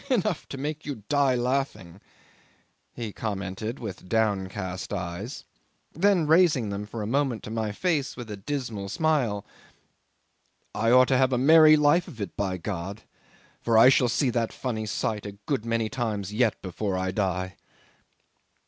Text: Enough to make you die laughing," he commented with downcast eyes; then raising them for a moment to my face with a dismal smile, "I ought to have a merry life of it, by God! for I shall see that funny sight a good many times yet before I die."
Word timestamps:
Enough 0.09 0.49
to 0.49 0.57
make 0.57 0.83
you 0.83 1.03
die 1.09 1.35
laughing," 1.35 2.01
he 2.91 3.13
commented 3.13 3.77
with 3.77 4.09
downcast 4.09 4.91
eyes; 4.91 5.45
then 5.93 6.25
raising 6.25 6.69
them 6.69 6.87
for 6.87 7.03
a 7.03 7.05
moment 7.05 7.43
to 7.43 7.51
my 7.51 7.71
face 7.71 8.17
with 8.17 8.27
a 8.31 8.35
dismal 8.35 8.89
smile, 8.89 9.45
"I 10.73 10.89
ought 10.89 11.07
to 11.09 11.17
have 11.19 11.31
a 11.31 11.37
merry 11.37 11.77
life 11.77 12.07
of 12.07 12.19
it, 12.19 12.35
by 12.35 12.57
God! 12.57 13.03
for 13.61 13.77
I 13.77 13.89
shall 13.89 14.09
see 14.09 14.31
that 14.31 14.51
funny 14.51 14.87
sight 14.87 15.23
a 15.27 15.33
good 15.33 15.65
many 15.67 15.87
times 15.87 16.33
yet 16.33 16.59
before 16.63 16.97
I 16.97 17.11
die." 17.11 17.55